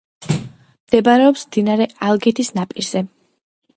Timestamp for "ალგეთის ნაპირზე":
2.09-3.05